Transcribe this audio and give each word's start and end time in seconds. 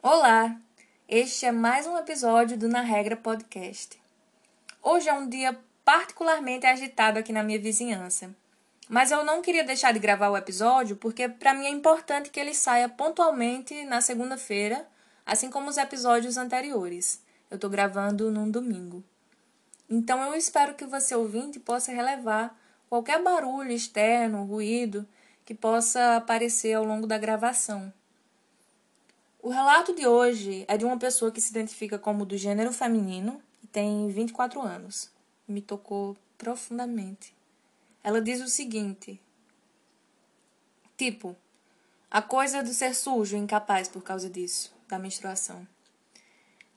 Olá! 0.00 0.56
Este 1.08 1.46
é 1.46 1.50
mais 1.50 1.84
um 1.84 1.98
episódio 1.98 2.56
do 2.56 2.68
Na 2.68 2.82
Regra 2.82 3.16
Podcast. 3.16 4.00
Hoje 4.80 5.08
é 5.08 5.12
um 5.12 5.28
dia 5.28 5.58
particularmente 5.84 6.64
agitado 6.64 7.18
aqui 7.18 7.32
na 7.32 7.42
minha 7.42 7.58
vizinhança. 7.58 8.32
Mas 8.88 9.10
eu 9.10 9.24
não 9.24 9.42
queria 9.42 9.64
deixar 9.64 9.92
de 9.92 9.98
gravar 9.98 10.30
o 10.30 10.36
episódio 10.36 10.94
porque 10.94 11.28
para 11.28 11.52
mim 11.52 11.66
é 11.66 11.70
importante 11.70 12.30
que 12.30 12.38
ele 12.38 12.54
saia 12.54 12.88
pontualmente 12.88 13.84
na 13.86 14.00
segunda-feira, 14.00 14.86
assim 15.26 15.50
como 15.50 15.68
os 15.68 15.76
episódios 15.76 16.36
anteriores. 16.36 17.20
Eu 17.50 17.56
estou 17.56 17.68
gravando 17.68 18.30
num 18.30 18.48
domingo. 18.48 19.02
Então 19.90 20.22
eu 20.22 20.36
espero 20.36 20.76
que 20.76 20.86
você 20.86 21.12
ouvinte 21.16 21.58
possa 21.58 21.90
relevar 21.90 22.56
qualquer 22.88 23.20
barulho 23.20 23.72
externo, 23.72 24.44
ruído 24.44 25.04
que 25.44 25.56
possa 25.56 26.14
aparecer 26.14 26.74
ao 26.74 26.84
longo 26.84 27.04
da 27.04 27.18
gravação 27.18 27.92
o 29.40 29.50
relato 29.50 29.94
de 29.94 30.06
hoje 30.06 30.64
é 30.66 30.76
de 30.76 30.84
uma 30.84 30.98
pessoa 30.98 31.30
que 31.30 31.40
se 31.40 31.50
identifica 31.50 31.98
como 31.98 32.26
do 32.26 32.36
gênero 32.36 32.72
feminino 32.72 33.40
e 33.62 33.66
tem 33.66 34.08
24 34.08 34.60
anos. 34.60 35.10
Me 35.46 35.62
tocou 35.62 36.16
profundamente. 36.36 37.34
Ela 38.02 38.20
diz 38.20 38.40
o 38.40 38.48
seguinte: 38.48 39.20
Tipo, 40.96 41.36
a 42.10 42.20
coisa 42.20 42.62
do 42.62 42.74
ser 42.74 42.94
sujo 42.94 43.36
e 43.36 43.38
incapaz 43.38 43.86
por 43.86 44.02
causa 44.02 44.28
disso, 44.28 44.74
da 44.88 44.98
menstruação. 44.98 45.66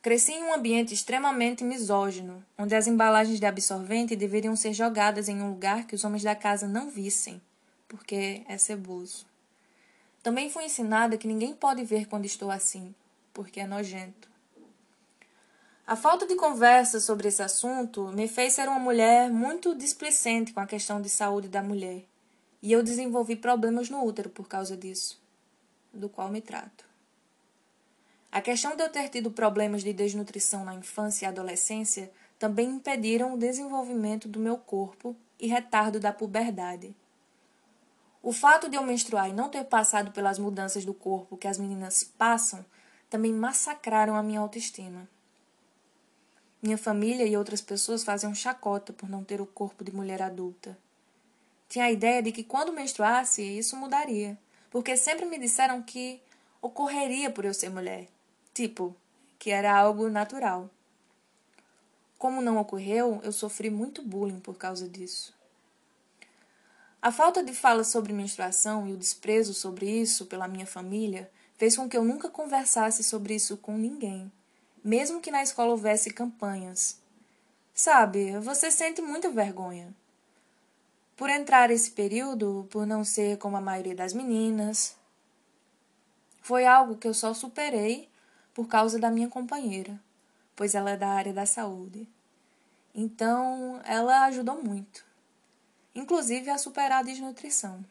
Cresci 0.00 0.32
em 0.32 0.44
um 0.44 0.54
ambiente 0.54 0.94
extremamente 0.94 1.64
misógino, 1.64 2.44
onde 2.56 2.74
as 2.74 2.86
embalagens 2.86 3.40
de 3.40 3.44
absorvente 3.44 4.14
deveriam 4.14 4.54
ser 4.54 4.72
jogadas 4.72 5.28
em 5.28 5.42
um 5.42 5.50
lugar 5.50 5.86
que 5.86 5.94
os 5.94 6.04
homens 6.04 6.22
da 6.22 6.34
casa 6.34 6.66
não 6.66 6.88
vissem, 6.88 7.42
porque 7.88 8.42
é 8.48 8.56
ceboso. 8.56 9.26
Também 10.26 10.50
fui 10.50 10.64
ensinada 10.64 11.16
que 11.16 11.28
ninguém 11.28 11.54
pode 11.54 11.84
ver 11.84 12.08
quando 12.08 12.24
estou 12.24 12.50
assim, 12.50 12.92
porque 13.32 13.60
é 13.60 13.64
nojento. 13.64 14.28
A 15.86 15.94
falta 15.94 16.26
de 16.26 16.34
conversa 16.34 16.98
sobre 16.98 17.28
esse 17.28 17.40
assunto 17.44 18.08
me 18.08 18.26
fez 18.26 18.54
ser 18.54 18.68
uma 18.68 18.80
mulher 18.80 19.30
muito 19.30 19.72
displicente 19.72 20.52
com 20.52 20.58
a 20.58 20.66
questão 20.66 21.00
de 21.00 21.08
saúde 21.08 21.46
da 21.46 21.62
mulher, 21.62 22.02
e 22.60 22.72
eu 22.72 22.82
desenvolvi 22.82 23.36
problemas 23.36 23.88
no 23.88 24.04
útero 24.04 24.28
por 24.28 24.48
causa 24.48 24.76
disso, 24.76 25.22
do 25.94 26.08
qual 26.08 26.28
me 26.28 26.40
trato. 26.40 26.84
A 28.32 28.40
questão 28.40 28.74
de 28.74 28.82
eu 28.82 28.88
ter 28.88 29.08
tido 29.08 29.30
problemas 29.30 29.84
de 29.84 29.92
desnutrição 29.92 30.64
na 30.64 30.74
infância 30.74 31.26
e 31.26 31.28
adolescência 31.28 32.10
também 32.36 32.68
impediram 32.70 33.32
o 33.32 33.38
desenvolvimento 33.38 34.26
do 34.26 34.40
meu 34.40 34.58
corpo 34.58 35.14
e 35.38 35.46
retardo 35.46 36.00
da 36.00 36.12
puberdade. 36.12 36.96
O 38.26 38.32
fato 38.32 38.68
de 38.68 38.76
eu 38.76 38.82
menstruar 38.82 39.30
e 39.30 39.32
não 39.32 39.48
ter 39.48 39.62
passado 39.66 40.10
pelas 40.10 40.36
mudanças 40.36 40.84
do 40.84 40.92
corpo 40.92 41.36
que 41.36 41.46
as 41.46 41.58
meninas 41.58 42.02
passam 42.02 42.66
também 43.08 43.32
massacraram 43.32 44.16
a 44.16 44.22
minha 44.24 44.40
autoestima. 44.40 45.08
Minha 46.60 46.76
família 46.76 47.24
e 47.24 47.36
outras 47.36 47.60
pessoas 47.60 48.02
faziam 48.02 48.34
chacota 48.34 48.92
por 48.92 49.08
não 49.08 49.22
ter 49.22 49.40
o 49.40 49.46
corpo 49.46 49.84
de 49.84 49.94
mulher 49.94 50.20
adulta. 50.20 50.76
Tinha 51.68 51.84
a 51.84 51.92
ideia 51.92 52.20
de 52.20 52.32
que 52.32 52.42
quando 52.42 52.72
menstruasse 52.72 53.42
isso 53.42 53.76
mudaria, 53.76 54.36
porque 54.72 54.96
sempre 54.96 55.24
me 55.24 55.38
disseram 55.38 55.80
que 55.80 56.20
ocorreria 56.60 57.30
por 57.30 57.44
eu 57.44 57.54
ser 57.54 57.68
mulher, 57.68 58.08
tipo, 58.52 58.92
que 59.38 59.52
era 59.52 59.72
algo 59.72 60.08
natural. 60.08 60.68
Como 62.18 62.42
não 62.42 62.58
ocorreu, 62.58 63.20
eu 63.22 63.30
sofri 63.30 63.70
muito 63.70 64.02
bullying 64.02 64.40
por 64.40 64.56
causa 64.56 64.88
disso. 64.88 65.32
A 67.06 67.12
falta 67.12 67.40
de 67.40 67.54
fala 67.54 67.84
sobre 67.84 68.12
menstruação 68.12 68.88
e 68.88 68.92
o 68.92 68.96
desprezo 68.96 69.54
sobre 69.54 69.88
isso 69.88 70.26
pela 70.26 70.48
minha 70.48 70.66
família 70.66 71.30
fez 71.56 71.76
com 71.76 71.88
que 71.88 71.96
eu 71.96 72.02
nunca 72.02 72.28
conversasse 72.28 73.04
sobre 73.04 73.36
isso 73.36 73.56
com 73.58 73.78
ninguém, 73.78 74.32
mesmo 74.82 75.20
que 75.20 75.30
na 75.30 75.40
escola 75.40 75.70
houvesse 75.70 76.10
campanhas. 76.10 76.98
Sabe, 77.72 78.36
você 78.40 78.72
sente 78.72 79.00
muita 79.00 79.30
vergonha. 79.30 79.94
Por 81.16 81.30
entrar 81.30 81.70
esse 81.70 81.92
período, 81.92 82.66
por 82.70 82.84
não 82.84 83.04
ser 83.04 83.38
como 83.38 83.56
a 83.56 83.60
maioria 83.60 83.94
das 83.94 84.12
meninas. 84.12 84.96
Foi 86.42 86.66
algo 86.66 86.96
que 86.96 87.06
eu 87.06 87.14
só 87.14 87.32
superei 87.32 88.08
por 88.52 88.66
causa 88.66 88.98
da 88.98 89.12
minha 89.12 89.28
companheira, 89.28 89.96
pois 90.56 90.74
ela 90.74 90.90
é 90.90 90.96
da 90.96 91.10
área 91.10 91.32
da 91.32 91.46
saúde. 91.46 92.08
Então, 92.92 93.80
ela 93.84 94.24
ajudou 94.24 94.60
muito 94.60 95.05
inclusive 95.96 96.50
a 96.50 96.58
superar 96.58 97.00
a 97.00 97.02
desnutrição. 97.02 97.84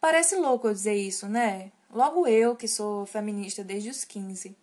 Parece 0.00 0.36
louco 0.36 0.68
eu 0.68 0.74
dizer 0.74 0.94
isso, 0.94 1.26
né? 1.26 1.72
Logo 1.90 2.26
eu, 2.26 2.54
que 2.54 2.68
sou 2.68 3.06
feminista 3.06 3.64
desde 3.64 3.88
os 3.88 4.04
15. 4.04 4.54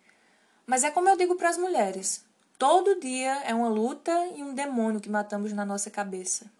Mas 0.64 0.84
é 0.84 0.90
como 0.90 1.08
eu 1.08 1.16
digo 1.16 1.34
para 1.34 1.48
as 1.48 1.58
mulheres: 1.58 2.24
todo 2.56 3.00
dia 3.00 3.42
é 3.42 3.52
uma 3.52 3.68
luta 3.68 4.12
e 4.36 4.42
um 4.42 4.54
demônio 4.54 5.00
que 5.00 5.10
matamos 5.10 5.52
na 5.52 5.64
nossa 5.64 5.90
cabeça. 5.90 6.50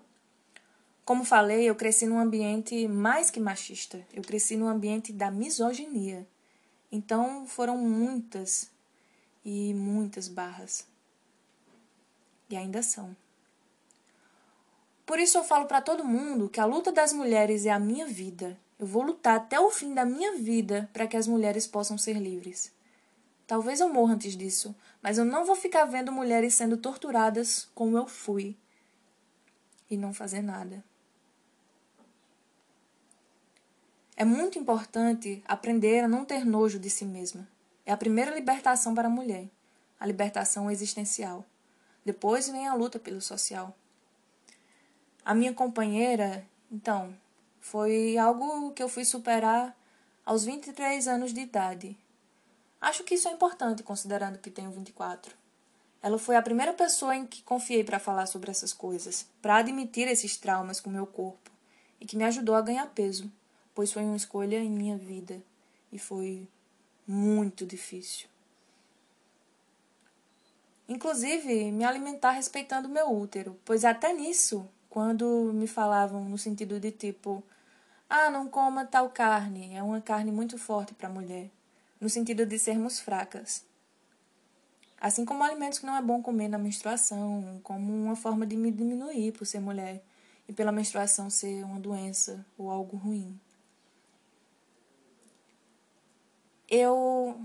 Como 1.04 1.24
falei, 1.24 1.64
eu 1.64 1.74
cresci 1.74 2.06
num 2.06 2.18
ambiente 2.18 2.88
mais 2.88 3.30
que 3.30 3.40
machista. 3.40 4.04
Eu 4.12 4.22
cresci 4.22 4.56
num 4.56 4.68
ambiente 4.68 5.12
da 5.12 5.30
misoginia. 5.30 6.26
Então 6.90 7.46
foram 7.46 7.76
muitas 7.76 8.70
e 9.44 9.74
muitas 9.74 10.28
barras. 10.28 10.86
E 12.50 12.56
ainda 12.56 12.82
são. 12.82 13.16
Por 15.12 15.18
isso 15.18 15.36
eu 15.36 15.44
falo 15.44 15.66
para 15.66 15.82
todo 15.82 16.06
mundo 16.06 16.48
que 16.48 16.58
a 16.58 16.64
luta 16.64 16.90
das 16.90 17.12
mulheres 17.12 17.66
é 17.66 17.70
a 17.70 17.78
minha 17.78 18.06
vida. 18.06 18.58
Eu 18.78 18.86
vou 18.86 19.02
lutar 19.02 19.36
até 19.36 19.60
o 19.60 19.70
fim 19.70 19.92
da 19.92 20.06
minha 20.06 20.38
vida 20.38 20.88
para 20.90 21.06
que 21.06 21.18
as 21.18 21.26
mulheres 21.26 21.66
possam 21.66 21.98
ser 21.98 22.14
livres. 22.14 22.72
Talvez 23.46 23.80
eu 23.80 23.90
morra 23.90 24.14
antes 24.14 24.34
disso, 24.34 24.74
mas 25.02 25.18
eu 25.18 25.24
não 25.26 25.44
vou 25.44 25.54
ficar 25.54 25.84
vendo 25.84 26.10
mulheres 26.10 26.54
sendo 26.54 26.78
torturadas 26.78 27.68
como 27.74 27.98
eu 27.98 28.06
fui 28.06 28.56
e 29.90 29.98
não 29.98 30.14
fazer 30.14 30.40
nada. 30.40 30.82
É 34.16 34.24
muito 34.24 34.58
importante 34.58 35.42
aprender 35.46 36.04
a 36.04 36.08
não 36.08 36.24
ter 36.24 36.46
nojo 36.46 36.78
de 36.78 36.88
si 36.88 37.04
mesma. 37.04 37.46
É 37.84 37.92
a 37.92 37.98
primeira 37.98 38.34
libertação 38.34 38.94
para 38.94 39.08
a 39.08 39.10
mulher, 39.10 39.46
a 40.00 40.06
libertação 40.06 40.70
existencial. 40.70 41.44
Depois 42.02 42.48
vem 42.48 42.66
a 42.66 42.72
luta 42.72 42.98
pelo 42.98 43.20
social. 43.20 43.76
A 45.25 45.34
minha 45.34 45.55
companheira, 45.55 46.44
então, 46.71 47.15
foi 47.60 48.19
algo 48.19 48.72
que 48.72 48.83
eu 48.83 48.88
fui 48.88 49.05
superar 49.05 49.77
aos 50.27 50.44
23 50.44 51.06
anos 51.06 51.33
de 51.33 51.41
idade. 51.41 51.97
Acho 52.81 53.05
que 53.05 53.15
isso 53.15 53.28
é 53.28 53.31
importante 53.31 53.84
considerando 53.84 54.38
que 54.38 54.50
tenho 54.50 54.72
24. 54.72 55.37
Ela 56.03 56.19
foi 56.19 56.34
a 56.34 56.43
primeira 56.43 56.72
pessoa 56.72 57.15
em 57.15 57.25
que 57.25 57.43
confiei 57.43 57.84
para 57.84 58.00
falar 58.00 58.27
sobre 58.27 58.50
essas 58.50 58.72
coisas, 58.72 59.28
para 59.41 59.56
admitir 59.56 60.09
esses 60.09 60.37
traumas 60.37 60.81
com 60.81 60.91
meu 60.91 61.06
corpo 61.06 61.53
e 62.00 62.04
que 62.04 62.16
me 62.16 62.25
ajudou 62.25 62.56
a 62.56 62.60
ganhar 62.60 62.87
peso, 62.89 63.31
pois 63.72 63.93
foi 63.93 64.03
uma 64.03 64.16
escolha 64.16 64.59
em 64.59 64.69
minha 64.69 64.99
vida 64.99 65.41
e 65.93 65.99
foi 66.00 66.49
muito 67.06 67.65
difícil. 67.65 68.27
Inclusive, 70.89 71.71
me 71.71 71.84
alimentar 71.84 72.33
respeitando 72.33 72.89
meu 72.89 73.09
útero, 73.09 73.56
pois 73.65 73.84
até 73.84 74.12
nisso 74.12 74.69
quando 74.92 75.50
me 75.54 75.66
falavam 75.66 76.22
no 76.26 76.36
sentido 76.36 76.78
de 76.78 76.91
tipo, 76.91 77.42
ah, 78.10 78.28
não 78.28 78.47
coma 78.47 78.84
tal 78.84 79.08
carne, 79.08 79.75
é 79.75 79.82
uma 79.82 80.03
carne 80.03 80.30
muito 80.30 80.58
forte 80.58 80.92
para 80.92 81.08
a 81.08 81.10
mulher, 81.10 81.48
no 81.98 82.10
sentido 82.10 82.44
de 82.44 82.58
sermos 82.58 83.00
fracas. 83.00 83.64
Assim 85.00 85.25
como 85.25 85.42
alimentos 85.42 85.78
que 85.78 85.86
não 85.86 85.97
é 85.97 86.03
bom 86.03 86.20
comer 86.20 86.48
na 86.48 86.58
menstruação, 86.58 87.58
como 87.62 87.91
uma 87.91 88.14
forma 88.14 88.47
de 88.47 88.54
me 88.54 88.70
diminuir 88.70 89.32
por 89.32 89.47
ser 89.47 89.60
mulher 89.60 90.04
e 90.47 90.53
pela 90.53 90.70
menstruação 90.70 91.30
ser 91.30 91.64
uma 91.64 91.80
doença 91.80 92.44
ou 92.59 92.70
algo 92.70 92.98
ruim. 92.98 93.41
Eu 96.69 97.41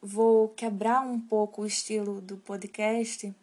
vou 0.00 0.50
quebrar 0.50 1.00
um 1.00 1.18
pouco 1.18 1.62
o 1.62 1.66
estilo 1.66 2.20
do 2.20 2.36
podcast 2.36 3.34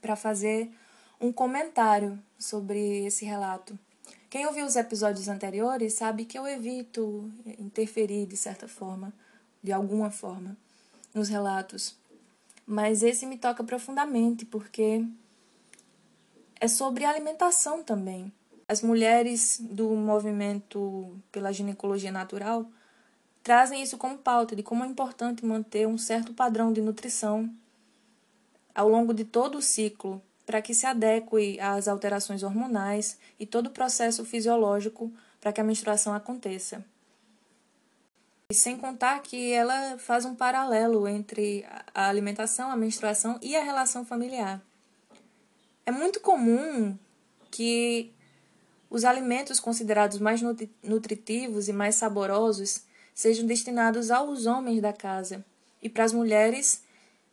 para 0.00 0.16
fazer 0.16 0.72
um 1.20 1.32
comentário 1.32 2.18
sobre 2.38 3.06
esse 3.06 3.24
relato. 3.24 3.78
Quem 4.28 4.46
ouviu 4.46 4.66
os 4.66 4.76
episódios 4.76 5.28
anteriores 5.28 5.94
sabe 5.94 6.24
que 6.24 6.38
eu 6.38 6.46
evito 6.46 7.30
interferir 7.58 8.26
de 8.26 8.36
certa 8.36 8.68
forma, 8.68 9.12
de 9.62 9.72
alguma 9.72 10.10
forma, 10.10 10.56
nos 11.14 11.28
relatos. 11.28 11.96
Mas 12.66 13.02
esse 13.02 13.24
me 13.24 13.38
toca 13.38 13.64
profundamente 13.64 14.44
porque 14.44 15.04
é 16.60 16.68
sobre 16.68 17.04
alimentação 17.04 17.82
também. 17.82 18.32
As 18.68 18.82
mulheres 18.82 19.58
do 19.60 19.90
movimento 19.90 21.16
pela 21.30 21.52
ginecologia 21.52 22.10
natural 22.10 22.66
trazem 23.42 23.80
isso 23.80 23.96
como 23.96 24.18
pauta 24.18 24.56
de 24.56 24.62
como 24.62 24.84
é 24.84 24.88
importante 24.88 25.46
manter 25.46 25.86
um 25.86 25.96
certo 25.96 26.34
padrão 26.34 26.72
de 26.72 26.80
nutrição 26.80 27.48
ao 28.74 28.88
longo 28.88 29.14
de 29.14 29.24
todo 29.24 29.58
o 29.58 29.62
ciclo 29.62 30.20
para 30.46 30.62
que 30.62 30.72
se 30.72 30.86
adeque 30.86 31.58
às 31.60 31.88
alterações 31.88 32.44
hormonais 32.44 33.18
e 33.38 33.44
todo 33.44 33.66
o 33.66 33.70
processo 33.70 34.24
fisiológico 34.24 35.12
para 35.40 35.52
que 35.52 35.60
a 35.60 35.64
menstruação 35.64 36.14
aconteça. 36.14 36.84
E 38.48 38.54
sem 38.54 38.76
contar 38.76 39.20
que 39.22 39.52
ela 39.52 39.98
faz 39.98 40.24
um 40.24 40.36
paralelo 40.36 41.08
entre 41.08 41.66
a 41.92 42.08
alimentação, 42.08 42.70
a 42.70 42.76
menstruação 42.76 43.40
e 43.42 43.56
a 43.56 43.62
relação 43.62 44.04
familiar. 44.04 44.62
É 45.84 45.90
muito 45.90 46.20
comum 46.20 46.96
que 47.50 48.12
os 48.88 49.04
alimentos 49.04 49.58
considerados 49.58 50.20
mais 50.20 50.40
nutritivos 50.82 51.68
e 51.68 51.72
mais 51.72 51.96
saborosos 51.96 52.84
sejam 53.12 53.46
destinados 53.46 54.12
aos 54.12 54.46
homens 54.46 54.80
da 54.80 54.92
casa. 54.92 55.44
E 55.82 55.88
para 55.88 56.04
as 56.04 56.12
mulheres 56.12 56.84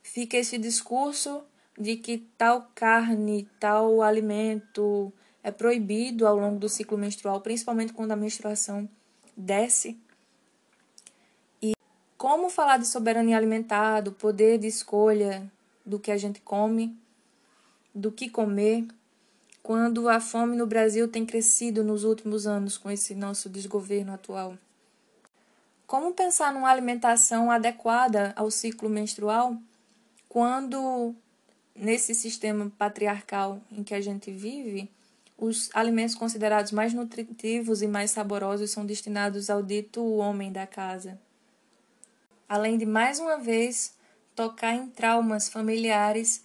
fica 0.01 0.36
esse 0.36 0.57
discurso 0.57 1.44
de 1.77 1.95
que 1.97 2.19
tal 2.37 2.69
carne, 2.75 3.47
tal 3.59 4.01
alimento 4.01 5.11
é 5.43 5.51
proibido 5.51 6.27
ao 6.27 6.37
longo 6.37 6.59
do 6.59 6.69
ciclo 6.69 6.97
menstrual, 6.97 7.41
principalmente 7.41 7.93
quando 7.93 8.11
a 8.11 8.15
menstruação 8.15 8.87
desce 9.35 9.97
como 12.23 12.49
falar 12.49 12.77
de 12.77 12.87
soberania 12.87 13.35
alimentar, 13.35 13.99
do 13.99 14.13
poder 14.13 14.57
de 14.57 14.65
escolha 14.65 15.51
do 15.85 15.99
que 15.99 16.09
a 16.09 16.15
gente 16.15 16.39
come, 16.39 16.97
do 17.93 18.13
que 18.13 18.29
comer, 18.29 18.87
quando 19.61 20.07
a 20.07 20.21
fome 20.21 20.55
no 20.55 20.65
Brasil 20.65 21.05
tem 21.05 21.25
crescido 21.25 21.83
nos 21.83 22.05
últimos 22.05 22.47
anos 22.47 22.77
com 22.77 22.89
esse 22.89 23.13
nosso 23.13 23.49
desgoverno 23.49 24.13
atual? 24.13 24.57
Como 25.85 26.13
pensar 26.13 26.53
numa 26.53 26.69
alimentação 26.69 27.51
adequada 27.51 28.31
ao 28.37 28.49
ciclo 28.49 28.89
menstrual 28.89 29.57
quando, 30.29 31.13
nesse 31.75 32.13
sistema 32.13 32.71
patriarcal 32.77 33.61
em 33.71 33.83
que 33.83 33.93
a 33.93 34.01
gente 34.01 34.31
vive, 34.31 34.89
os 35.37 35.69
alimentos 35.73 36.15
considerados 36.15 36.71
mais 36.71 36.93
nutritivos 36.93 37.81
e 37.81 37.87
mais 37.87 38.11
saborosos 38.11 38.71
são 38.71 38.85
destinados 38.85 39.49
ao 39.49 39.61
dito 39.61 40.03
homem 40.15 40.51
da 40.51 40.67
casa? 40.67 41.19
além 42.53 42.77
de 42.77 42.85
mais 42.85 43.19
uma 43.19 43.37
vez 43.37 43.95
tocar 44.35 44.75
em 44.75 44.87
traumas 44.87 45.49
familiares 45.49 46.43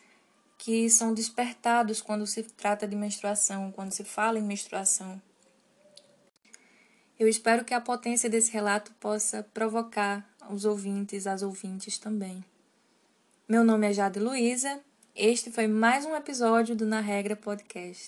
que 0.56 0.88
são 0.88 1.12
despertados 1.12 2.00
quando 2.00 2.26
se 2.26 2.42
trata 2.42 2.88
de 2.88 2.96
menstruação, 2.96 3.70
quando 3.70 3.92
se 3.92 4.04
fala 4.04 4.38
em 4.38 4.42
menstruação. 4.42 5.20
Eu 7.18 7.28
espero 7.28 7.62
que 7.62 7.74
a 7.74 7.80
potência 7.80 8.30
desse 8.30 8.50
relato 8.50 8.90
possa 8.98 9.42
provocar 9.52 10.26
os 10.48 10.64
ouvintes, 10.64 11.26
as 11.26 11.42
ouvintes 11.42 11.98
também. 11.98 12.42
Meu 13.46 13.62
nome 13.62 13.86
é 13.88 13.92
Jade 13.92 14.18
Luiza. 14.18 14.80
Este 15.20 15.50
foi 15.50 15.66
mais 15.66 16.04
um 16.06 16.14
episódio 16.14 16.76
do 16.76 16.86
Na 16.86 17.00
Regra 17.00 17.34
Podcast. 17.34 18.06